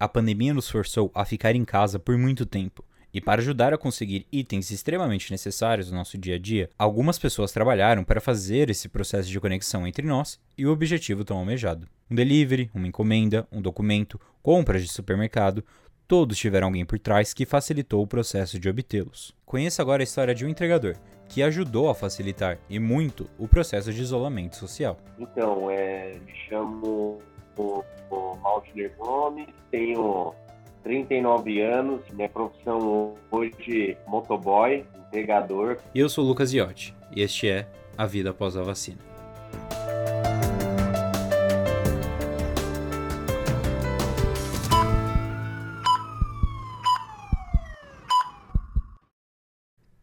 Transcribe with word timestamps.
A 0.00 0.06
pandemia 0.06 0.54
nos 0.54 0.70
forçou 0.70 1.10
a 1.12 1.24
ficar 1.24 1.56
em 1.56 1.64
casa 1.64 1.98
por 1.98 2.16
muito 2.16 2.46
tempo. 2.46 2.84
E 3.12 3.20
para 3.20 3.40
ajudar 3.40 3.74
a 3.74 3.78
conseguir 3.78 4.28
itens 4.30 4.70
extremamente 4.70 5.32
necessários 5.32 5.90
no 5.90 5.96
nosso 5.96 6.16
dia 6.16 6.36
a 6.36 6.38
dia, 6.38 6.70
algumas 6.78 7.18
pessoas 7.18 7.50
trabalharam 7.50 8.04
para 8.04 8.20
fazer 8.20 8.70
esse 8.70 8.88
processo 8.88 9.28
de 9.28 9.40
conexão 9.40 9.88
entre 9.88 10.06
nós 10.06 10.38
e 10.56 10.64
o 10.64 10.70
objetivo 10.70 11.24
tão 11.24 11.38
almejado. 11.38 11.88
Um 12.08 12.14
delivery, 12.14 12.70
uma 12.72 12.86
encomenda, 12.86 13.48
um 13.50 13.60
documento, 13.60 14.20
compras 14.40 14.82
de 14.82 14.88
supermercado, 14.88 15.64
todos 16.06 16.38
tiveram 16.38 16.68
alguém 16.68 16.84
por 16.84 17.00
trás 17.00 17.34
que 17.34 17.44
facilitou 17.44 18.00
o 18.00 18.06
processo 18.06 18.56
de 18.56 18.68
obtê-los. 18.68 19.34
Conheça 19.44 19.82
agora 19.82 20.00
a 20.00 20.04
história 20.04 20.32
de 20.32 20.46
um 20.46 20.48
entregador 20.48 20.94
que 21.28 21.42
ajudou 21.42 21.90
a 21.90 21.94
facilitar 21.94 22.60
e 22.70 22.78
muito 22.78 23.28
o 23.36 23.48
processo 23.48 23.92
de 23.92 24.00
isolamento 24.00 24.54
social. 24.54 24.96
Então, 25.18 25.68
é, 25.68 26.20
me 26.24 26.32
chamo 26.48 27.20
o 27.58 28.36
Maltner 28.42 28.92
Gomes, 28.98 29.48
tenho 29.70 30.34
39 30.82 31.60
anos, 31.60 32.00
minha 32.12 32.28
profissão 32.28 33.14
hoje 33.30 33.96
motoboy, 34.06 34.84
entregador. 35.08 35.78
E 35.94 36.00
eu 36.00 36.08
sou 36.08 36.24
o 36.24 36.28
Lucas 36.28 36.52
Iotti, 36.52 36.94
e 37.14 37.22
este 37.22 37.48
é 37.48 37.66
A 37.96 38.06
Vida 38.06 38.30
Após 38.30 38.56
a 38.56 38.62
Vacina. 38.62 39.08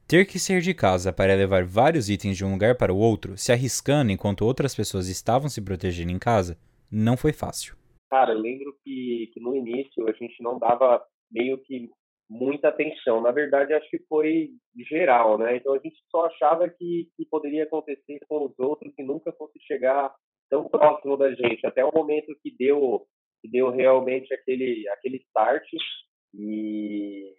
Ter 0.07 0.25
que 0.25 0.37
sair 0.37 0.61
de 0.61 0.71
casa 0.71 1.11
para 1.11 1.33
levar 1.33 1.65
vários 1.65 2.09
itens 2.09 2.37
de 2.37 2.45
um 2.45 2.51
lugar 2.51 2.75
para 2.75 2.93
o 2.93 2.97
outro, 2.97 3.35
se 3.39 3.51
arriscando 3.51 4.11
enquanto 4.11 4.45
outras 4.45 4.75
pessoas 4.75 5.07
estavam 5.07 5.49
se 5.49 5.59
protegendo 5.59 6.11
em 6.11 6.19
casa, 6.19 6.59
não 6.95 7.17
foi 7.17 7.33
fácil. 7.33 7.75
Cara, 8.09 8.33
eu 8.33 8.39
lembro 8.39 8.73
que, 8.83 9.29
que 9.33 9.39
no 9.41 9.55
início 9.55 10.07
a 10.07 10.13
gente 10.13 10.41
não 10.41 10.57
dava 10.57 11.05
meio 11.29 11.57
que 11.57 11.89
muita 12.29 12.69
atenção. 12.69 13.21
Na 13.21 13.31
verdade, 13.31 13.73
acho 13.73 13.89
que 13.89 13.99
foi 14.07 14.51
geral, 14.89 15.37
né? 15.37 15.57
Então 15.57 15.73
a 15.73 15.79
gente 15.79 15.97
só 16.09 16.25
achava 16.25 16.69
que, 16.69 17.09
que 17.17 17.25
poderia 17.25 17.63
acontecer 17.63 18.19
com 18.27 18.45
os 18.45 18.57
outros 18.57 18.93
e 18.97 19.03
nunca 19.03 19.31
fosse 19.33 19.59
chegar 19.67 20.13
tão 20.49 20.69
próximo 20.69 21.17
da 21.17 21.33
gente. 21.33 21.65
Até 21.65 21.83
o 21.83 21.91
momento 21.93 22.35
que 22.41 22.55
deu, 22.57 23.05
que 23.41 23.49
deu 23.49 23.69
realmente 23.69 24.33
aquele, 24.33 24.87
aquele 24.89 25.17
start 25.17 25.67
e, 26.33 27.33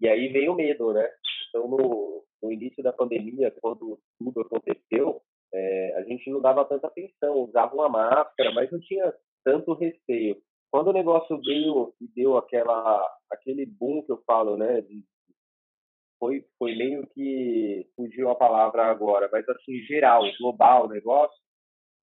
e 0.00 0.08
aí 0.08 0.28
veio 0.28 0.52
o 0.52 0.56
medo, 0.56 0.92
né? 0.92 1.08
Então, 1.48 1.68
no, 1.68 2.24
no 2.42 2.52
início 2.52 2.82
da 2.82 2.92
pandemia, 2.92 3.52
quando 3.60 3.98
tudo 4.18 4.40
aconteceu, 4.40 5.20
é, 5.52 5.94
a 5.98 6.02
gente 6.04 6.30
não 6.30 6.40
dava 6.40 6.64
tanta 6.64 6.86
atenção, 6.86 7.38
usava 7.38 7.74
uma 7.74 7.88
máscara, 7.88 8.52
mas 8.52 8.70
não 8.70 8.80
tinha 8.80 9.12
tanto 9.44 9.74
receio. 9.74 10.40
Quando 10.70 10.88
o 10.88 10.92
negócio 10.92 11.40
veio 11.40 11.92
e 12.00 12.06
deu 12.14 12.36
aquela, 12.36 13.04
aquele 13.30 13.66
boom 13.66 14.02
que 14.02 14.12
eu 14.12 14.22
falo, 14.24 14.56
né? 14.56 14.80
De, 14.82 15.04
foi, 16.18 16.44
foi 16.58 16.76
meio 16.76 17.06
que 17.08 17.88
fugiu 17.96 18.30
a 18.30 18.36
palavra 18.36 18.84
agora, 18.84 19.28
mas 19.32 19.48
assim, 19.48 19.78
geral, 19.82 20.22
global 20.38 20.84
o 20.84 20.88
negócio. 20.88 21.36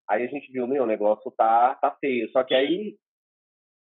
Aí 0.09 0.23
a 0.23 0.28
gente 0.28 0.52
viu, 0.52 0.68
meu, 0.68 0.84
o 0.84 0.88
negócio 0.88 1.31
tá, 1.31 1.75
tá 1.75 1.92
feio. 2.00 2.30
Só 2.31 2.44
que 2.44 2.53
aí, 2.53 2.98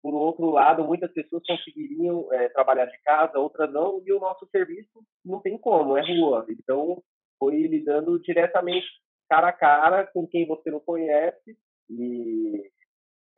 por 0.01 0.13
outro 0.15 0.49
lado, 0.49 0.83
muitas 0.83 1.11
pessoas 1.11 1.43
conseguiriam 1.45 2.31
é, 2.33 2.49
trabalhar 2.49 2.85
de 2.85 2.99
casa, 3.03 3.37
outras 3.37 3.71
não, 3.71 4.01
e 4.05 4.11
o 4.11 4.19
nosso 4.19 4.47
serviço 4.47 5.03
não 5.23 5.41
tem 5.41 5.57
como, 5.59 5.97
é 5.97 6.01
rua. 6.01 6.45
Então, 6.49 7.03
foi 7.37 7.61
lidando 7.67 8.19
diretamente 8.19 8.87
cara 9.31 9.47
a 9.47 9.53
cara 9.53 10.07
com 10.07 10.27
quem 10.27 10.45
você 10.45 10.69
não 10.69 10.81
conhece 10.81 11.57
e 11.89 12.69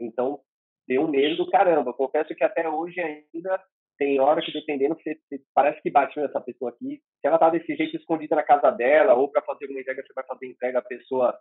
então, 0.01 0.41
deu 0.87 1.07
medo 1.07 1.37
do 1.37 1.49
caramba. 1.51 1.93
Confesso 1.93 2.33
que 2.35 2.43
até 2.43 2.67
hoje 2.67 2.99
ainda 2.99 3.63
tem 3.97 4.19
hora 4.19 4.41
que, 4.41 4.51
dependendo, 4.51 4.95
você, 4.95 5.15
você 5.15 5.39
parece 5.53 5.79
que 5.83 5.91
bateu 5.91 6.25
essa 6.25 6.41
pessoa 6.41 6.71
aqui. 6.71 6.99
Se 7.21 7.27
ela 7.27 7.37
tá 7.37 7.51
desse 7.51 7.75
jeito 7.75 7.95
escondida 7.95 8.35
na 8.35 8.43
casa 8.43 8.71
dela, 8.71 9.13
ou 9.13 9.29
para 9.29 9.43
fazer 9.43 9.65
alguma 9.65 9.79
entrega, 9.79 10.01
você 10.01 10.13
vai 10.13 10.25
fazer 10.25 10.47
entrega, 10.47 10.79
a 10.79 10.83
pessoa 10.83 11.39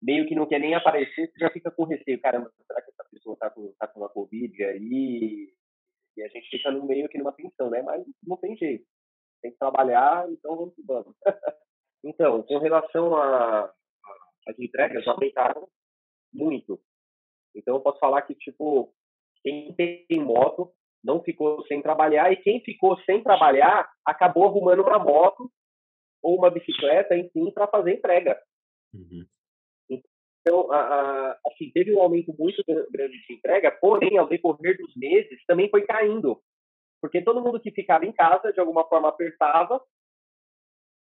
meio 0.00 0.26
que 0.28 0.34
não 0.34 0.46
quer 0.46 0.60
nem 0.60 0.74
aparecer, 0.74 1.28
você 1.28 1.38
já 1.38 1.50
fica 1.50 1.70
com 1.72 1.84
receio. 1.84 2.20
Caramba, 2.20 2.50
será 2.66 2.80
que 2.80 2.90
essa 2.90 3.04
pessoa 3.10 3.36
tá 3.36 3.50
com, 3.50 3.74
tá 3.78 3.88
com 3.88 4.00
uma 4.00 4.08
Covid 4.08 4.64
aí? 4.64 5.52
E 6.16 6.22
a 6.22 6.28
gente 6.28 6.48
fica 6.48 6.70
no 6.70 6.86
meio 6.86 7.08
que 7.08 7.18
numa 7.18 7.32
tensão, 7.32 7.68
né? 7.68 7.82
Mas 7.82 8.04
não 8.24 8.36
tem 8.36 8.56
jeito. 8.56 8.86
Tem 9.42 9.50
que 9.50 9.58
trabalhar, 9.58 10.30
então 10.30 10.56
vamos 10.56 10.74
que 10.74 10.82
vamos. 10.82 11.14
então, 12.04 12.42
com 12.42 12.58
relação 12.58 13.16
às 13.16 14.58
entregas, 14.58 15.06
aumentaram 15.06 15.68
muito. 16.32 16.80
Então, 17.54 17.76
eu 17.76 17.80
posso 17.80 17.98
falar 17.98 18.22
que, 18.22 18.34
tipo, 18.34 18.92
quem 19.42 19.74
tem 19.74 20.20
moto 20.20 20.72
não 21.02 21.22
ficou 21.22 21.64
sem 21.66 21.80
trabalhar 21.80 22.32
e 22.32 22.36
quem 22.36 22.60
ficou 22.60 22.98
sem 23.02 23.22
trabalhar 23.22 23.88
acabou 24.04 24.46
arrumando 24.46 24.82
uma 24.82 24.98
moto 24.98 25.50
ou 26.22 26.36
uma 26.36 26.50
bicicleta, 26.50 27.16
enfim, 27.16 27.50
para 27.52 27.68
fazer 27.68 27.94
entrega. 27.94 28.40
Uhum. 28.92 29.24
Então, 29.88 30.72
a, 30.72 30.78
a, 30.78 31.38
assim, 31.48 31.70
teve 31.72 31.94
um 31.94 32.00
aumento 32.00 32.34
muito 32.38 32.62
grande 32.90 33.26
de 33.26 33.34
entrega, 33.34 33.70
porém, 33.80 34.18
ao 34.18 34.28
decorrer 34.28 34.76
dos 34.76 34.94
meses, 34.96 35.44
também 35.46 35.68
foi 35.70 35.82
caindo. 35.82 36.40
Porque 37.00 37.22
todo 37.22 37.42
mundo 37.42 37.60
que 37.60 37.70
ficava 37.70 38.04
em 38.04 38.12
casa, 38.12 38.52
de 38.52 38.60
alguma 38.60 38.84
forma, 38.88 39.08
apertava. 39.08 39.80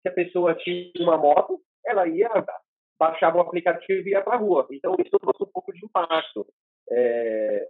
Se 0.03 0.09
a 0.09 0.11
pessoa 0.11 0.53
tinha 0.53 0.91
uma 0.99 1.17
moto, 1.17 1.59
ela 1.85 2.07
ia 2.07 2.29
baixava 2.99 3.37
o 3.37 3.41
aplicativo 3.41 4.07
e 4.07 4.11
ia 4.11 4.21
para 4.21 4.35
a 4.35 4.39
rua. 4.39 4.67
Então, 4.71 4.95
isso 4.99 5.19
trouxe 5.19 5.43
um 5.43 5.51
pouco 5.51 5.73
de 5.73 5.85
impacto. 5.85 6.45
É... 6.89 7.67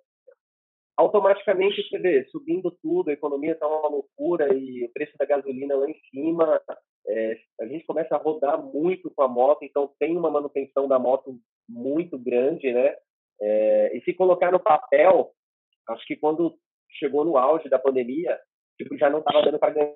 Automaticamente, 0.95 1.81
você 1.81 1.97
vê, 1.97 2.25
subindo 2.25 2.69
tudo, 2.81 3.09
a 3.09 3.13
economia 3.13 3.53
está 3.53 3.67
uma 3.67 3.89
loucura 3.89 4.53
e 4.53 4.85
o 4.85 4.93
preço 4.93 5.13
da 5.17 5.25
gasolina 5.25 5.75
lá 5.75 5.89
em 5.89 5.99
cima, 6.11 6.61
é... 7.07 7.37
a 7.61 7.65
gente 7.65 7.85
começa 7.85 8.15
a 8.15 8.19
rodar 8.19 8.61
muito 8.61 9.09
com 9.09 9.23
a 9.23 9.27
moto, 9.27 9.63
então 9.63 9.91
tem 9.99 10.15
uma 10.15 10.29
manutenção 10.29 10.87
da 10.87 10.99
moto 10.99 11.35
muito 11.67 12.17
grande, 12.19 12.71
né? 12.71 12.95
É... 13.41 13.97
E 13.97 14.01
se 14.01 14.13
colocar 14.13 14.51
no 14.51 14.59
papel, 14.59 15.31
acho 15.89 16.05
que 16.05 16.15
quando 16.15 16.55
chegou 16.91 17.25
no 17.25 17.37
auge 17.37 17.69
da 17.69 17.79
pandemia, 17.79 18.39
tipo, 18.77 18.95
já 18.97 19.09
não 19.09 19.19
estava 19.19 19.41
dando 19.41 19.57
para 19.57 19.73
ganhar 19.73 19.95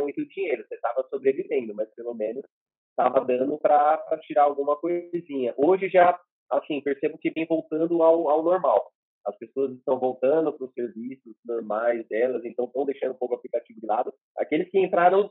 muito 0.00 0.24
dinheiro, 0.26 0.64
você 0.66 0.74
estava 0.74 1.06
sobrevivendo, 1.08 1.74
mas 1.74 1.92
pelo 1.94 2.14
menos 2.14 2.44
estava 2.90 3.24
dando 3.24 3.58
para 3.58 4.18
tirar 4.22 4.44
alguma 4.44 4.76
coisinha. 4.76 5.52
Hoje 5.56 5.88
já, 5.88 6.18
assim, 6.50 6.80
percebo 6.80 7.18
que 7.18 7.30
vem 7.30 7.46
voltando 7.46 8.02
ao, 8.02 8.28
ao 8.28 8.42
normal. 8.42 8.90
As 9.26 9.36
pessoas 9.38 9.72
estão 9.72 9.98
voltando 9.98 10.52
para 10.52 10.66
os 10.66 10.72
serviços 10.74 11.34
normais 11.44 12.06
delas, 12.08 12.44
então 12.44 12.66
estão 12.66 12.84
deixando 12.84 13.12
um 13.12 13.18
pouco 13.18 13.34
o 13.34 13.38
aplicativo 13.38 13.80
de 13.80 13.86
lado. 13.86 14.12
Aqueles 14.36 14.70
que 14.70 14.78
entraram 14.78 15.30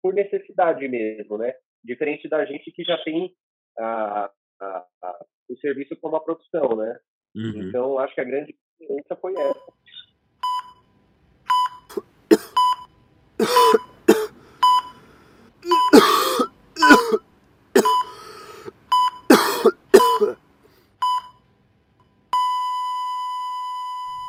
por 0.00 0.14
necessidade 0.14 0.86
mesmo, 0.88 1.38
né? 1.38 1.54
Diferente 1.84 2.28
da 2.28 2.44
gente 2.44 2.70
que 2.70 2.84
já 2.84 2.96
tem 3.02 3.34
a, 3.78 4.30
a, 4.60 4.86
a, 5.02 5.24
o 5.50 5.56
serviço 5.56 5.96
como 6.00 6.14
uma 6.14 6.24
profissão, 6.24 6.76
né? 6.76 6.98
Uhum. 7.34 7.68
Então, 7.68 7.98
acho 7.98 8.14
que 8.14 8.20
a 8.20 8.24
grande 8.24 8.54
diferença 8.80 9.16
foi 9.16 9.34
essa. 9.34 9.72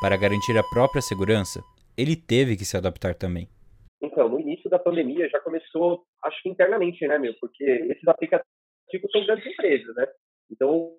Para 0.03 0.17
garantir 0.17 0.57
a 0.57 0.63
própria 0.63 1.01
segurança, 1.01 1.63
ele 1.97 2.13
teve 2.17 2.57
que 2.57 2.65
se 2.65 2.75
adaptar 2.75 3.15
também. 3.15 3.47
Então, 4.01 4.27
no 4.27 4.37
início 4.37 4.69
da 4.69 4.77
pandemia 4.77 5.29
já 5.29 5.39
começou, 5.39 6.03
acho 6.25 6.43
que 6.43 6.49
internamente, 6.49 7.07
né, 7.07 7.17
meu? 7.17 7.33
Porque 7.39 7.63
esses 7.63 8.05
aplicativos 8.05 9.09
são 9.13 9.25
grandes 9.25 9.45
empresas, 9.45 9.95
né? 9.95 10.05
Então, 10.51 10.91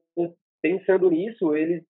pensando 0.63 1.11
nisso, 1.11 1.55
eles 1.55 1.85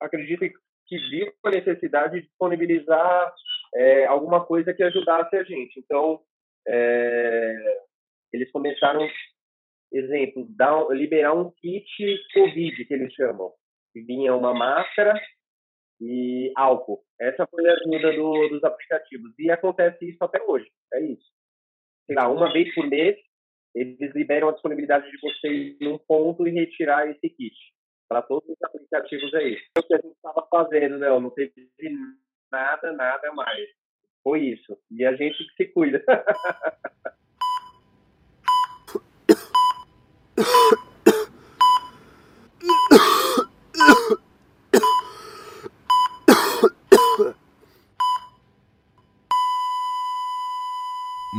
acreditam 0.00 0.48
que 0.86 0.98
viram 1.10 1.32
a 1.46 1.50
necessidade 1.50 2.20
de 2.20 2.28
disponibilizar 2.28 3.34
é, 3.74 4.06
alguma 4.06 4.46
coisa 4.46 4.72
que 4.72 4.84
ajudasse 4.84 5.34
a 5.34 5.42
gente. 5.42 5.80
Então, 5.80 6.20
é, 6.68 7.56
eles 8.32 8.48
começaram, 8.52 9.04
exemplo, 9.92 10.46
dar, 10.50 10.86
liberar 10.90 11.34
um 11.34 11.50
kit 11.50 11.84
COVID, 12.32 12.84
que 12.84 12.94
eles 12.94 13.12
chamam. 13.14 13.50
Que 13.92 14.00
vinha 14.02 14.32
uma 14.32 14.54
máscara, 14.54 15.20
e 16.00 16.52
álcool. 16.56 17.02
Essa 17.20 17.46
foi 17.46 17.68
a 17.68 17.74
ajuda 17.74 18.16
do, 18.16 18.48
dos 18.48 18.64
aplicativos. 18.64 19.32
E 19.38 19.50
acontece 19.50 20.08
isso 20.08 20.22
até 20.22 20.42
hoje. 20.42 20.70
É 20.94 21.00
isso. 21.00 21.30
Sei 22.06 22.16
lá, 22.16 22.28
uma 22.28 22.52
vez 22.52 22.72
por 22.74 22.88
mês, 22.88 23.16
eles 23.74 24.14
liberam 24.14 24.48
a 24.48 24.52
disponibilidade 24.52 25.10
de 25.10 25.18
você 25.20 25.48
ir 25.48 25.76
num 25.80 25.98
ponto 25.98 26.46
e 26.46 26.50
retirar 26.50 27.08
esse 27.08 27.28
kit. 27.28 27.56
Para 28.08 28.22
todos 28.22 28.48
os 28.48 28.62
aplicativos 28.62 29.32
é 29.34 29.48
isso. 29.48 29.64
O 29.78 29.82
que 29.82 29.94
a 29.94 29.98
gente 29.98 30.14
estava 30.14 30.46
fazendo, 30.50 30.98
né? 30.98 31.08
Não 31.08 31.30
teve 31.30 31.52
nada, 32.50 32.92
nada 32.92 33.32
mais. 33.32 33.68
Foi 34.24 34.40
isso. 34.40 34.76
E 34.90 35.04
a 35.04 35.14
gente 35.14 35.36
que 35.56 35.64
se 35.64 35.72
cuida. 35.72 36.02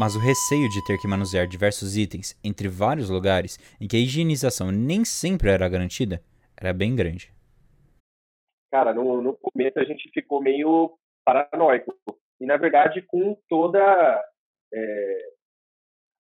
Mas 0.02 0.16
o 0.16 0.20
receio 0.20 0.68
de 0.68 0.84
ter 0.84 0.98
que 0.98 1.08
manusear 1.08 1.46
diversos 1.46 1.96
itens 1.96 2.36
entre 2.44 2.68
vários 2.68 3.08
lugares 3.08 3.60
em 3.80 3.88
que 3.88 3.96
a 3.96 4.00
higienização 4.00 4.72
nem 4.72 5.06
sempre 5.06 5.52
era 5.52 5.70
garantida 5.70 6.24
era 6.60 6.74
bem 6.74 6.96
grande. 6.96 7.32
Cara, 8.72 8.96
no, 8.96 9.22
no 9.22 9.38
começo 9.38 9.78
a 9.78 9.84
gente 9.84 10.10
ficou 10.12 10.42
meio 10.42 10.98
paranoico. 11.24 11.96
E, 12.40 12.48
na 12.48 12.58
verdade, 12.58 13.04
com 13.04 13.38
toda. 13.48 13.80
É, 14.74 15.30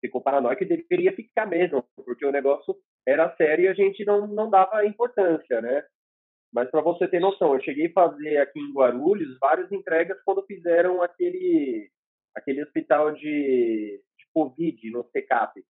ficou 0.02 0.20
paranoico 0.20 0.62
e 0.62 0.68
deveria 0.68 1.16
ficar 1.16 1.46
mesmo, 1.46 1.82
porque 2.04 2.26
o 2.26 2.34
negócio 2.34 2.76
era 3.08 3.34
sério 3.38 3.64
e 3.64 3.68
a 3.70 3.74
gente 3.74 4.04
não, 4.04 4.28
não 4.28 4.50
dava 4.50 4.86
importância, 4.86 5.62
né? 5.62 5.86
Mas 6.52 6.70
para 6.70 6.82
você 6.82 7.08
ter 7.08 7.22
noção, 7.22 7.54
eu 7.54 7.62
cheguei 7.62 7.88
a 7.88 7.94
fazer 7.94 8.40
aqui 8.40 8.60
em 8.60 8.74
Guarulhos 8.74 9.38
várias 9.40 9.72
entregas 9.72 10.22
quando 10.26 10.46
fizeram 10.46 11.02
aquele 11.02 11.90
aquele 12.36 12.64
hospital 12.64 13.12
de, 13.14 14.02
de 14.18 14.26
Covid 14.34 14.92
no 14.92 15.04
CECAP. 15.12 15.64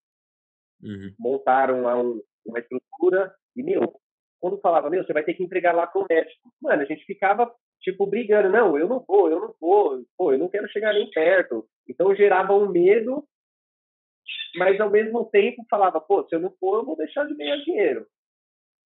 Uhum. 0.82 1.14
Montaram 1.18 1.82
lá 1.82 2.00
um, 2.00 2.22
uma 2.44 2.58
estrutura 2.58 3.34
e, 3.56 3.62
meu, 3.62 4.00
quando 4.40 4.60
falava, 4.60 4.88
meu, 4.88 5.04
você 5.04 5.12
vai 5.12 5.22
ter 5.22 5.34
que 5.34 5.42
entregar 5.42 5.74
lá 5.74 5.86
pro 5.86 6.06
médico. 6.08 6.50
Mano, 6.60 6.82
a 6.82 6.84
gente 6.86 7.04
ficava, 7.04 7.52
tipo, 7.80 8.06
brigando. 8.06 8.48
Não, 8.48 8.78
eu 8.78 8.88
não 8.88 9.04
vou, 9.06 9.30
eu 9.30 9.40
não 9.40 9.54
vou. 9.60 10.02
Pô, 10.16 10.32
eu 10.32 10.38
não 10.38 10.48
quero 10.48 10.68
chegar 10.68 10.94
nem 10.94 11.10
perto. 11.10 11.66
Então 11.86 12.14
gerava 12.14 12.54
um 12.54 12.70
medo, 12.70 13.24
mas 14.56 14.80
ao 14.80 14.90
mesmo 14.90 15.24
tempo 15.26 15.64
falava, 15.68 16.00
pô, 16.00 16.26
se 16.26 16.34
eu 16.34 16.40
não 16.40 16.50
for, 16.58 16.78
eu 16.78 16.86
vou 16.86 16.96
deixar 16.96 17.26
de 17.26 17.36
ganhar 17.36 17.56
dinheiro. 17.58 18.06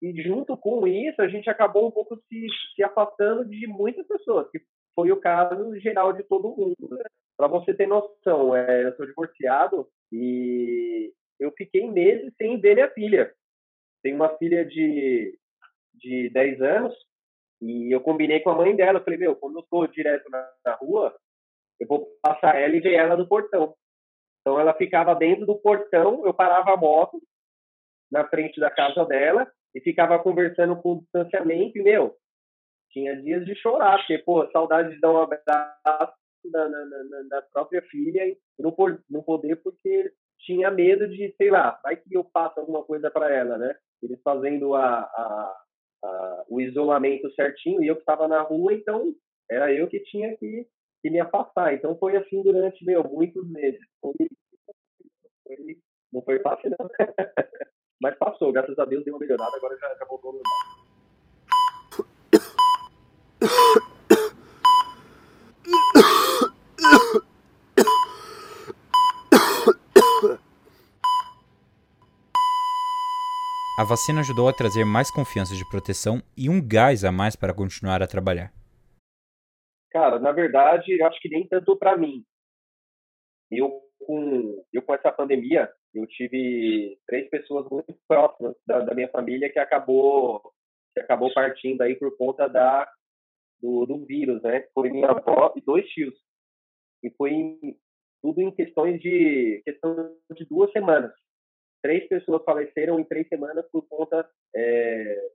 E 0.03 0.23
junto 0.23 0.57
com 0.57 0.87
isso, 0.87 1.23
a 1.23 1.29
gente 1.29 1.49
acabou 1.49 1.87
um 1.87 1.91
pouco 1.91 2.17
se, 2.29 2.47
se 2.75 2.83
afastando 2.83 3.45
de 3.45 3.67
muitas 3.67 4.07
pessoas, 4.07 4.51
que 4.51 4.61
foi 4.95 5.11
o 5.13 5.21
caso 5.21 5.79
geral 5.81 6.13
de 6.13 6.23
todo 6.25 6.55
mundo. 6.55 6.77
Né? 6.91 7.05
Para 7.37 7.49
você 7.49 7.75
ter 7.75 7.87
noção, 7.87 8.55
é, 8.55 8.85
eu 8.85 8.97
sou 8.97 9.07
divorciado 9.07 9.89
e 10.13 11.13
eu 11.41 11.53
fiquei 11.57 11.91
meses 11.91 12.33
sem 12.37 12.61
ver 12.61 12.75
minha 12.75 12.91
filha. 12.91 13.33
Tenho 14.03 14.17
uma 14.17 14.37
filha 14.39 14.65
de, 14.65 15.37
de 15.95 16.31
10 16.31 16.63
anos 16.63 16.95
e 17.61 17.95
eu 17.95 18.01
combinei 18.01 18.41
com 18.41 18.51
a 18.51 18.55
mãe 18.55 18.77
dela. 18.77 19.01
Falei, 19.01 19.19
meu, 19.19 19.35
quando 19.35 19.57
eu 19.57 19.63
estou 19.63 19.87
direto 19.89 20.31
na, 20.31 20.49
na, 20.65 20.75
rua, 20.75 21.17
eu 21.81 21.89
vou 21.89 22.07
passar 22.23 22.57
ela 22.57 22.77
e 22.77 22.81
ver 22.81 22.95
ela 22.95 23.17
no 23.17 23.27
portão. 23.27 23.75
Então 24.41 24.61
ela 24.61 24.75
ficava 24.75 25.15
dentro 25.15 25.47
do 25.47 25.57
portão, 25.57 26.25
eu 26.25 26.35
parava 26.35 26.73
a 26.73 26.77
moto 26.77 27.21
na 28.13 28.29
frente 28.29 28.61
da 28.61 28.71
casa 28.71 29.05
dela 29.07 29.51
e 29.75 29.81
ficava 29.81 30.19
conversando 30.19 30.77
com 30.77 30.99
distanciamento. 30.99 31.79
E, 31.79 31.83
meu, 31.83 32.15
tinha 32.91 33.21
dias 33.21 33.45
de 33.45 33.57
chorar, 33.57 33.99
porque, 33.99 34.19
pô, 34.19 34.49
saudade 34.53 34.95
de 34.95 35.01
dar 35.01 35.11
um 35.11 35.23
abraço 35.23 36.15
da, 36.51 36.69
na, 36.69 36.85
na, 36.85 37.23
da 37.29 37.43
própria 37.43 37.83
filha 37.83 38.27
e 38.27 38.39
não, 38.59 38.73
por, 38.73 39.03
não 39.09 39.23
poder 39.23 39.57
porque 39.57 40.13
tinha 40.41 40.71
medo 40.71 41.09
de, 41.09 41.35
sei 41.37 41.51
lá, 41.51 41.79
vai 41.83 41.97
que 41.97 42.15
eu 42.15 42.25
faço 42.33 42.61
alguma 42.61 42.85
coisa 42.85 43.11
para 43.11 43.33
ela, 43.33 43.59
né? 43.59 43.75
Eles 44.03 44.21
fazendo 44.23 44.75
a, 44.75 45.01
a, 45.01 45.57
a, 46.05 46.45
o 46.49 46.61
isolamento 46.61 47.33
certinho 47.35 47.83
e 47.83 47.89
eu 47.89 47.97
que 47.97 48.03
estava 48.03 48.29
na 48.29 48.43
rua, 48.43 48.75
então 48.75 49.15
era 49.51 49.73
eu 49.73 49.89
que 49.89 50.01
tinha 50.01 50.37
que, 50.37 50.67
que 51.03 51.11
me 51.11 51.21
afastar. 51.21 51.75
Então 51.75 51.97
foi 51.97 52.17
assim 52.17 52.43
durante, 52.43 52.85
meu, 52.85 53.03
muitos 53.05 53.49
meses. 53.51 53.81
Foi, 54.01 54.15
foi, 55.47 55.79
não 56.13 56.23
foi 56.23 56.39
fácil, 56.41 56.71
não. 56.79 56.89
Mas 58.01 58.19
passou, 58.19 58.53
graças 58.53 58.79
a 58.79 58.85
Deus 58.85 59.05
deu 59.05 59.15
uma 59.15 59.21
melhorada, 59.21 59.57
agora 59.57 59.79
já, 59.79 59.95
já 59.95 60.05
voltou 60.05 60.31
ao 60.31 60.37
normal. 60.37 60.85
A 73.77 73.83
vacina 73.83 74.21
ajudou 74.21 74.49
a 74.49 74.53
trazer 74.53 74.85
mais 74.85 75.11
confiança 75.11 75.55
de 75.55 75.69
proteção 75.69 76.23
e 76.37 76.49
um 76.49 76.61
gás 76.65 77.05
a 77.05 77.11
mais 77.11 77.35
para 77.35 77.53
continuar 77.53 78.03
a 78.03 78.07
trabalhar. 78.07 78.53
Cara, 79.91 80.19
na 80.21 80.33
verdade, 80.33 81.03
acho 81.03 81.21
que 81.21 81.29
nem 81.29 81.47
tanto 81.49 81.77
para 81.77 81.97
mim. 81.97 82.25
Eu 83.51 83.83
com, 83.99 84.65
eu 84.73 84.81
com 84.81 84.95
essa 84.95 85.11
pandemia, 85.11 85.71
eu 85.93 86.07
tive 86.07 86.99
três 87.07 87.29
pessoas 87.29 87.69
muito 87.69 87.95
próximas 88.07 88.55
da, 88.67 88.81
da 88.81 88.95
minha 88.95 89.09
família 89.09 89.53
que 89.53 89.59
acabou 89.59 90.41
que 90.95 91.01
acabou 91.01 91.33
partindo 91.35 91.83
aí 91.83 91.97
por 91.97 92.17
conta 92.17 92.49
da 92.49 92.89
do, 93.61 93.87
do 93.87 94.05
vírus, 94.05 94.43
né? 94.43 94.67
Foi 94.75 94.91
minha 94.91 95.11
avó 95.11 95.53
e 95.57 95.61
dois 95.61 95.87
tios. 95.89 96.15
E 97.03 97.11
foi 97.11 97.31
em, 97.31 97.77
tudo 98.23 98.41
em 98.41 98.51
questões 98.51 99.01
de 99.01 99.63
questão 99.65 100.17
de 100.35 100.45
duas 100.47 100.71
semanas 100.73 101.13
três 101.85 102.09
pessoas 102.09 102.43
faleceram 102.45 102.99
em 102.99 103.05
três 103.05 103.29
semanas 103.29 103.69
por 103.71 103.87
conta 103.87 104.27
é, 104.57 105.29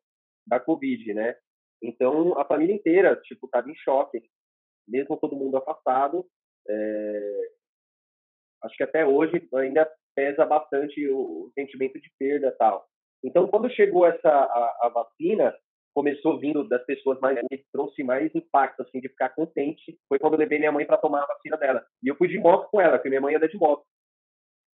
da 0.48 0.60
Covid, 0.60 1.14
né? 1.14 1.36
Então, 1.80 2.36
a 2.40 2.44
família 2.44 2.74
inteira, 2.74 3.16
tipo, 3.18 3.46
estava 3.46 3.70
em 3.70 3.76
choque, 3.76 4.20
mesmo 4.88 5.16
todo 5.18 5.36
mundo 5.36 5.58
afastado. 5.58 6.26
É, 6.68 7.52
acho 8.64 8.76
que 8.76 8.82
até 8.82 9.06
hoje 9.06 9.48
ainda 9.54 9.88
pesa 10.16 10.44
bastante 10.44 11.08
o, 11.08 11.20
o 11.20 11.52
sentimento 11.54 12.02
de 12.02 12.12
perda 12.18 12.52
tal. 12.58 12.84
Então, 13.24 13.48
quando 13.48 13.70
chegou 13.70 14.08
essa 14.08 14.28
a, 14.28 14.88
a, 14.88 14.90
vacina, 14.90 15.56
começou 16.00 16.40
vindo 16.40 16.66
das 16.66 16.82
pessoas 16.86 17.20
mais 17.20 17.38
que 17.50 17.66
trouxe 17.74 18.04
mais 18.06 18.34
impacto 18.34 18.82
assim 18.82 19.02
de 19.02 19.10
ficar 19.10 19.28
contente. 19.36 20.00
Foi 20.08 20.18
quando 20.18 20.36
eu 20.36 20.40
levei 20.40 20.58
minha 20.58 20.72
mãe 20.72 20.86
para 20.86 20.96
tomar 20.96 21.24
a 21.24 21.26
vacina 21.26 21.58
dela. 21.58 21.86
E 22.02 22.08
eu 22.08 22.16
fui 22.16 22.30
de 22.30 22.40
moto 22.40 22.70
com 22.72 22.80
ela, 22.80 22.94
porque 22.94 23.10
minha 23.10 23.20
mãe 23.20 23.36
anda 23.36 23.50
de 23.50 23.58
moto. 23.58 23.84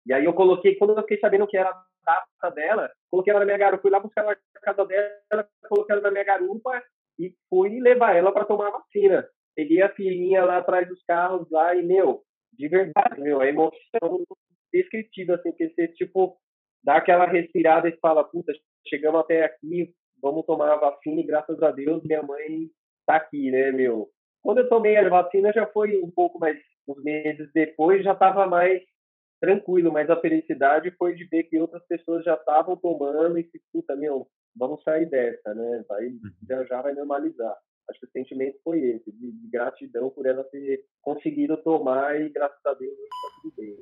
E 0.05 0.13
aí 0.13 0.25
eu 0.25 0.33
coloquei, 0.33 0.75
quando 0.75 0.97
eu 0.97 1.01
fiquei 1.03 1.19
sabendo 1.19 1.47
que 1.47 1.55
era 1.55 1.69
a 1.69 1.85
data 2.05 2.53
dela, 2.53 2.91
coloquei 3.09 3.31
ela 3.31 3.39
na 3.39 3.45
minha 3.45 3.57
garupa, 3.57 3.81
fui 3.81 3.91
lá 3.91 4.01
buscar 4.01 4.23
ela 4.23 4.31
na 4.53 4.61
casa 4.61 4.85
dela, 4.85 5.47
coloquei 5.69 5.95
ela 5.95 6.01
na 6.01 6.11
minha 6.11 6.25
garupa 6.25 6.83
e 7.17 7.33
fui 7.49 7.79
levar 7.79 8.17
ela 8.17 8.33
para 8.33 8.43
tomar 8.43 8.67
a 8.67 8.79
vacina. 8.79 9.25
Peguei 9.55 9.81
a 9.81 9.93
filhinha 9.93 10.43
lá 10.43 10.57
atrás 10.57 10.89
dos 10.89 11.01
carros 11.05 11.49
lá 11.49 11.73
e, 11.73 11.83
meu, 11.83 12.21
de 12.51 12.67
verdade, 12.67 13.21
meu, 13.21 13.39
a 13.39 13.47
emoção 13.47 14.25
descritiva, 14.73 15.35
assim, 15.35 15.51
porque 15.51 15.69
você, 15.69 15.87
tipo, 15.87 16.35
dá 16.83 16.97
aquela 16.97 17.25
respirada 17.25 17.87
e 17.87 17.97
fala, 18.01 18.25
puta, 18.25 18.51
chegamos 18.85 19.21
até 19.21 19.45
aqui, 19.45 19.93
vamos 20.23 20.45
tomar 20.45 20.71
a 20.71 20.77
vacina 20.77 21.19
e 21.19 21.25
graças 21.25 21.61
a 21.61 21.69
Deus 21.69 22.01
minha 22.03 22.23
mãe 22.23 22.69
tá 23.05 23.17
aqui, 23.17 23.51
né, 23.51 23.71
meu. 23.71 24.09
Quando 24.41 24.59
eu 24.59 24.69
tomei 24.69 24.95
a 24.95 25.09
vacina 25.09 25.51
já 25.53 25.67
foi 25.67 26.01
um 26.01 26.09
pouco 26.09 26.39
mais, 26.39 26.57
uns 26.87 27.03
meses 27.03 27.49
depois, 27.53 28.03
já 28.03 28.15
tava 28.15 28.47
mais 28.47 28.81
tranquilo, 29.41 29.91
mas 29.91 30.09
a 30.09 30.19
felicidade 30.19 30.89
foi 30.91 31.15
de 31.15 31.25
ver 31.25 31.43
que 31.43 31.59
outras 31.59 31.85
pessoas 31.85 32.23
já 32.23 32.35
estavam 32.35 32.77
tomando 32.77 33.37
e 33.37 33.43
que, 33.43 33.59
puta, 33.73 33.93
meu, 33.93 34.25
vamos 34.55 34.81
sair 34.83 35.05
dessa, 35.05 35.53
né? 35.53 35.83
Vai, 35.87 36.07
uhum. 36.07 36.19
já, 36.47 36.63
já 36.63 36.81
vai 36.81 36.93
normalizar. 36.93 37.55
Acho 37.89 37.99
que 37.99 38.05
o 38.05 38.11
sentimento 38.11 38.57
foi 38.63 38.79
esse, 38.79 39.11
de, 39.11 39.31
de 39.33 39.47
gratidão 39.49 40.09
por 40.09 40.25
ela 40.25 40.45
ter 40.45 40.85
conseguido 41.01 41.57
tomar 41.57 42.19
e 42.21 42.29
graças 42.29 42.65
a 42.65 42.73
Deus 42.73 42.93
está 42.93 43.41
tudo 43.41 43.53
bem. 43.57 43.77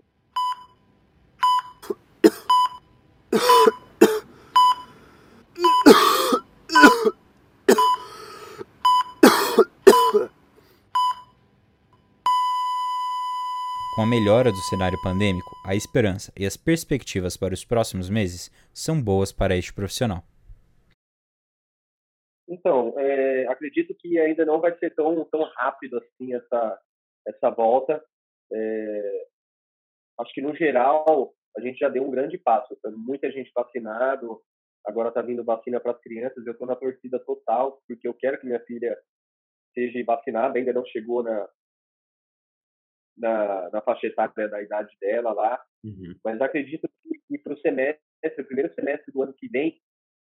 Com 14.01 14.05
a 14.05 14.09
melhora 14.09 14.49
do 14.49 14.57
cenário 14.57 14.99
pandêmico, 15.03 15.51
a 15.63 15.75
esperança 15.75 16.33
e 16.35 16.43
as 16.43 16.57
perspectivas 16.57 17.37
para 17.37 17.53
os 17.53 17.63
próximos 17.63 18.09
meses 18.09 18.49
são 18.73 18.99
boas 18.99 19.31
para 19.31 19.55
este 19.55 19.71
profissional. 19.71 20.23
Então, 22.49 22.95
é, 22.97 23.45
acredito 23.45 23.93
que 23.93 24.17
ainda 24.17 24.43
não 24.43 24.59
vai 24.59 24.75
ser 24.79 24.95
tão, 24.95 25.23
tão 25.25 25.43
rápido 25.55 25.99
assim 25.99 26.33
essa, 26.33 26.79
essa 27.27 27.51
volta. 27.51 28.03
É, 28.51 29.27
acho 30.21 30.33
que, 30.33 30.41
no 30.41 30.55
geral, 30.55 31.31
a 31.55 31.61
gente 31.61 31.77
já 31.77 31.87
deu 31.87 32.03
um 32.03 32.09
grande 32.09 32.39
passo. 32.39 32.75
Muita 32.97 33.31
gente 33.31 33.51
vacinado, 33.53 34.41
agora 34.83 35.09
está 35.09 35.21
vindo 35.21 35.43
vacina 35.43 35.79
para 35.79 35.91
as 35.91 36.01
crianças. 36.01 36.43
Eu 36.43 36.53
estou 36.53 36.65
na 36.65 36.75
torcida 36.75 37.19
total, 37.19 37.79
porque 37.87 38.07
eu 38.07 38.15
quero 38.15 38.39
que 38.39 38.47
minha 38.47 38.61
filha 38.61 38.97
seja 39.75 40.03
vacinada. 40.03 40.57
Ainda 40.57 40.73
não 40.73 40.85
chegou 40.87 41.21
na, 41.21 41.47
na, 43.17 43.69
na 43.69 43.81
faixa 43.81 44.07
etária 44.07 44.47
da 44.47 44.61
idade 44.61 44.95
dela 44.99 45.33
lá. 45.33 45.61
Uhum. 45.83 46.15
Mas 46.23 46.41
acredito 46.41 46.89
que, 47.27 47.37
para 47.37 47.53
o 47.53 47.59
semestre, 47.59 48.01
o 48.39 48.45
primeiro 48.45 48.73
semestre 48.73 49.11
do 49.11 49.23
ano 49.23 49.33
que 49.33 49.47
vem, 49.47 49.79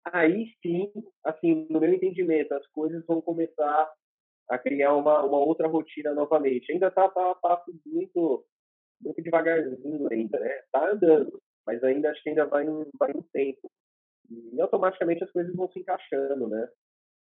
aí 0.05 0.47
sim, 0.63 0.93
assim, 1.25 1.67
no 1.71 1.81
meu 1.81 1.93
entendimento, 1.93 2.53
as 2.53 2.67
coisas 2.69 3.05
vão 3.07 3.21
começar 3.21 3.91
a 4.49 4.59
criar 4.59 4.95
uma, 4.95 5.23
uma 5.23 5.39
outra 5.39 5.67
rotina 5.67 6.13
novamente. 6.13 6.71
Ainda 6.71 6.89
está 6.89 7.09
tá, 7.09 7.35
passo 7.37 7.73
muito, 7.87 8.45
muito 9.01 9.23
devagarzinho 9.23 10.09
ainda, 10.11 10.39
né? 10.39 10.59
Está 10.59 10.91
andando, 10.91 11.41
mas 11.67 11.83
ainda 11.83 12.11
acho 12.11 12.23
que 12.23 12.29
ainda 12.29 12.47
vai 12.47 12.69
um, 12.69 12.85
vai 12.99 13.11
um 13.15 13.23
tempo. 13.33 13.71
E 14.31 14.61
automaticamente 14.61 15.25
as 15.25 15.31
coisas 15.31 15.55
vão 15.55 15.71
se 15.71 15.81
encaixando, 15.81 16.49
né? 16.49 16.69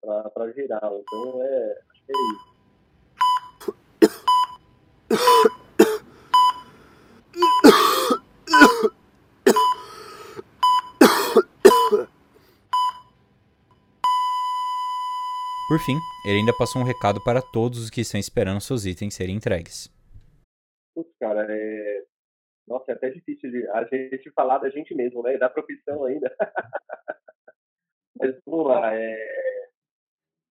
Para 0.01 0.51
geral. 0.51 1.01
Então, 1.01 1.43
é, 1.43 1.79
Por 15.75 15.81
fim, 15.81 15.97
ele 16.23 16.39
ainda 16.39 16.53
passou 16.57 16.81
um 16.81 16.85
recado 16.85 17.21
para 17.21 17.41
todos 17.41 17.79
os 17.83 17.89
que 17.89 17.99
estão 17.99 18.17
esperando 18.17 18.61
seus 18.61 18.85
itens 18.85 19.13
serem 19.13 19.35
entregues. 19.35 19.93
Putz, 20.95 21.11
cara, 21.19 21.45
é... 21.49 22.03
Nossa, 22.65 22.93
é 22.93 22.95
até 22.95 23.09
difícil 23.09 23.51
de 23.51 23.67
a 23.67 23.83
gente 23.83 24.31
falar 24.31 24.59
da 24.59 24.69
gente 24.69 24.95
mesmo, 24.95 25.21
né? 25.21 25.37
Da 25.37 25.49
profissão 25.49 26.05
ainda. 26.05 26.33
Mas 28.17 28.39
vamos 28.45 28.67
lá. 28.67 28.95
É... 28.95 29.67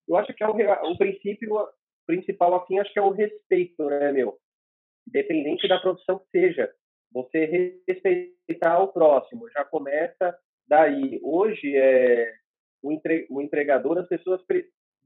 Eu 0.09 0.17
acho 0.17 0.35
que 0.35 0.43
é 0.43 0.49
o, 0.49 0.91
o 0.91 0.99
princípio 0.99 1.69
principal, 2.05 2.57
assim, 2.57 2.81
acho 2.81 2.93
que 2.93 2.99
é 2.99 3.03
o 3.03 3.13
respeito, 3.13 3.85
né, 3.85 4.11
meu? 4.11 4.37
Independente 5.07 5.69
da 5.69 5.79
profissão 5.79 6.19
que 6.19 6.31
seja. 6.33 6.69
Você 7.13 7.81
respeitar 7.87 8.81
o 8.81 8.93
próximo. 8.93 9.49
Já 9.51 9.65
começa 9.65 10.37
daí. 10.67 11.21
Hoje, 11.23 11.77
é, 11.77 12.35
o, 12.83 12.91
entre, 12.91 13.29
o 13.31 13.41
entregador, 13.41 13.99
as 13.99 14.09
pessoas 14.09 14.43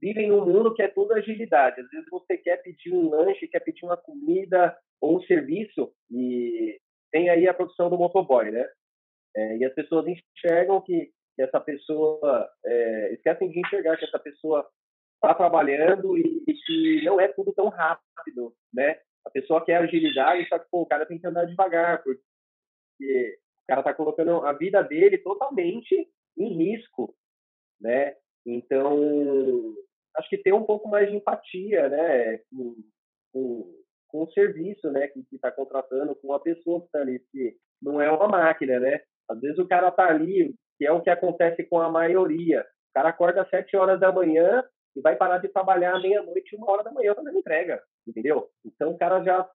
vivem 0.01 0.27
num 0.27 0.45
mundo 0.45 0.73
que 0.73 0.81
é 0.81 0.87
tudo 0.87 1.13
agilidade. 1.13 1.81
Às 1.81 1.89
vezes 1.89 2.09
você 2.09 2.37
quer 2.37 2.57
pedir 2.57 2.93
um 2.93 3.09
lanche, 3.09 3.47
quer 3.47 3.59
pedir 3.59 3.85
uma 3.85 3.97
comida 3.97 4.77
ou 5.01 5.17
um 5.17 5.21
serviço 5.23 5.91
e 6.11 6.79
tem 7.11 7.29
aí 7.29 7.47
a 7.47 7.53
produção 7.53 7.89
do 7.89 7.97
motoboy, 7.97 8.51
né? 8.51 8.67
É, 9.35 9.57
e 9.57 9.65
as 9.65 9.73
pessoas 9.73 10.05
enxergam 10.07 10.81
que, 10.81 11.11
que 11.35 11.41
essa 11.41 11.59
pessoa, 11.59 12.49
é, 12.65 13.13
esquecem 13.13 13.49
de 13.49 13.59
enxergar 13.59 13.97
que 13.97 14.05
essa 14.05 14.19
pessoa 14.19 14.67
está 15.15 15.33
trabalhando 15.33 16.17
e, 16.17 16.43
e, 16.47 16.53
que 16.53 17.05
não 17.05 17.19
é 17.19 17.27
tudo 17.27 17.53
tão 17.53 17.69
rápido, 17.69 18.53
né? 18.73 18.99
A 19.25 19.29
pessoa 19.29 19.63
quer 19.63 19.77
agilidade, 19.77 20.47
só 20.47 20.57
que 20.57 20.69
pô, 20.69 20.81
o 20.81 20.85
cara 20.85 21.05
tem 21.05 21.19
que 21.19 21.27
andar 21.27 21.45
devagar, 21.45 22.01
porque 22.03 23.37
o 23.63 23.67
cara 23.67 23.81
está 23.81 23.93
colocando 23.93 24.45
a 24.45 24.53
vida 24.53 24.81
dele 24.81 25.17
totalmente 25.17 26.09
em 26.37 26.53
risco, 26.53 27.13
né? 27.79 28.15
Então, 28.45 29.75
acho 30.17 30.29
que 30.29 30.37
ter 30.37 30.53
um 30.53 30.63
pouco 30.63 30.89
mais 30.89 31.09
de 31.09 31.15
empatia, 31.15 31.89
né, 31.89 32.37
com, 32.49 32.75
com, 33.31 33.75
com 34.07 34.23
o 34.23 34.31
serviço, 34.31 34.89
né, 34.91 35.07
que 35.07 35.23
está 35.31 35.51
contratando, 35.51 36.15
com 36.15 36.33
a 36.33 36.39
pessoa 36.39 36.79
que 36.81 36.87
está 36.87 36.99
ali, 36.99 37.19
que 37.31 37.55
não 37.81 38.01
é 38.01 38.11
uma 38.11 38.27
máquina, 38.27 38.79
né? 38.79 39.01
Às 39.29 39.39
vezes 39.39 39.59
o 39.59 39.67
cara 39.67 39.89
está 39.89 40.07
ali, 40.07 40.55
que 40.77 40.85
é 40.85 40.91
o 40.91 41.01
que 41.01 41.09
acontece 41.09 41.63
com 41.63 41.79
a 41.79 41.89
maioria. 41.91 42.61
O 42.61 42.93
cara 42.93 43.09
acorda 43.09 43.41
às 43.41 43.49
sete 43.49 43.75
horas 43.75 43.99
da 43.99 44.11
manhã 44.11 44.63
e 44.95 45.01
vai 45.01 45.15
parar 45.15 45.37
de 45.37 45.47
trabalhar 45.49 45.99
meia-noite, 46.01 46.55
uma 46.55 46.71
hora 46.71 46.83
da 46.83 46.91
manhã 46.91 47.13
fazendo 47.13 47.37
entrega, 47.37 47.81
entendeu? 48.07 48.49
Então 48.65 48.91
o 48.91 48.97
cara 48.97 49.23
já 49.23 49.47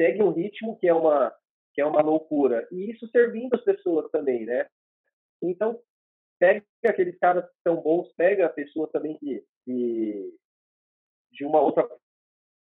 segue 0.00 0.22
um 0.22 0.30
ritmo 0.30 0.78
que 0.78 0.88
é 0.88 0.94
uma 0.94 1.32
que 1.74 1.80
é 1.80 1.86
uma 1.86 2.02
loucura 2.02 2.68
e 2.70 2.90
isso 2.90 3.08
servindo 3.08 3.54
as 3.54 3.62
pessoas 3.62 4.10
também, 4.10 4.44
né? 4.44 4.66
Então 5.42 5.78
pega 6.42 6.64
aqueles 6.84 7.16
caras 7.20 7.44
que 7.44 7.62
são 7.62 7.76
bons, 7.76 8.12
pega 8.16 8.46
a 8.46 8.48
pessoa 8.48 8.88
também 8.88 9.16
que, 9.18 9.44
que 9.64 10.34
de 11.30 11.44
uma 11.44 11.60
outra 11.60 11.88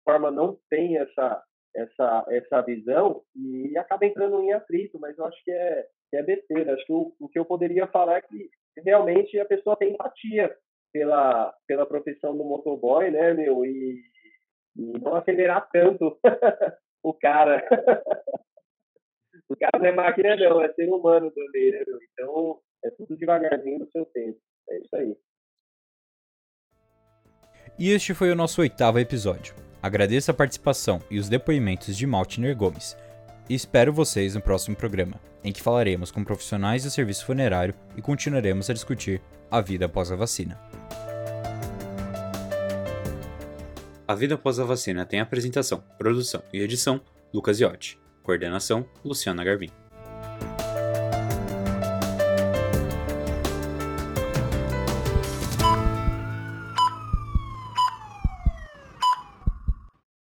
forma 0.04 0.32
não 0.32 0.58
tem 0.68 0.98
essa 0.98 1.44
essa 1.74 2.26
essa 2.28 2.60
visão 2.62 3.22
e 3.36 3.78
acaba 3.78 4.04
entrando 4.04 4.42
em 4.42 4.52
atrito, 4.52 4.98
mas 4.98 5.16
eu 5.16 5.24
acho 5.26 5.42
que 5.44 5.52
é 5.52 5.86
que 6.10 6.16
é 6.16 6.22
besteira. 6.24 6.74
Acho 6.74 6.84
que 6.84 6.92
o, 6.92 7.14
o 7.20 7.28
que 7.28 7.38
eu 7.38 7.44
poderia 7.44 7.86
falar 7.86 8.16
é 8.16 8.22
que 8.22 8.50
realmente 8.84 9.38
a 9.38 9.44
pessoa 9.44 9.76
tem 9.76 9.92
empatia 9.92 10.54
pela 10.92 11.54
pela 11.66 11.86
profissão 11.86 12.36
do 12.36 12.44
motoboy, 12.44 13.12
né, 13.12 13.32
meu, 13.32 13.64
e, 13.64 14.02
e 14.76 14.98
não 14.98 15.14
acelerar 15.14 15.68
tanto 15.70 16.18
o 17.00 17.14
cara. 17.14 17.64
o 19.48 19.56
cara 19.56 19.78
não 19.78 19.86
é 19.86 19.92
máquina 19.92 20.34
não, 20.34 20.60
é 20.60 20.72
ser 20.72 20.88
humano 20.88 21.30
também, 21.30 21.70
né, 21.70 21.84
meu? 21.86 21.98
Então 22.12 22.60
é 22.84 22.90
tudo 22.90 23.16
devagarzinho 23.16 23.80
no 23.80 23.90
seu 23.90 24.04
tempo. 24.06 24.38
É 24.68 24.78
isso 24.78 24.96
aí. 24.96 25.16
E 27.78 27.90
este 27.90 28.14
foi 28.14 28.30
o 28.30 28.36
nosso 28.36 28.60
oitavo 28.60 28.98
episódio. 28.98 29.54
Agradeço 29.82 30.30
a 30.30 30.34
participação 30.34 31.00
e 31.10 31.18
os 31.18 31.28
depoimentos 31.28 31.96
de 31.96 32.06
Maltner 32.06 32.56
Gomes. 32.56 32.96
E 33.48 33.54
espero 33.54 33.92
vocês 33.92 34.34
no 34.34 34.40
próximo 34.40 34.76
programa, 34.76 35.20
em 35.42 35.52
que 35.52 35.62
falaremos 35.62 36.10
com 36.10 36.22
profissionais 36.22 36.84
do 36.84 36.90
serviço 36.90 37.26
funerário 37.26 37.74
e 37.96 38.02
continuaremos 38.02 38.70
a 38.70 38.74
discutir 38.74 39.20
a 39.50 39.60
vida 39.60 39.86
após 39.86 40.12
a 40.12 40.16
vacina. 40.16 40.58
A 44.06 44.14
Vida 44.14 44.34
Após 44.34 44.60
a 44.60 44.64
Vacina 44.64 45.06
tem 45.06 45.20
apresentação, 45.20 45.82
produção 45.96 46.42
e 46.52 46.60
edição 46.60 47.00
Lucas 47.32 47.60
Iotti. 47.60 47.98
Coordenação 48.22 48.86
Luciana 49.02 49.42
Garvin. 49.42 49.81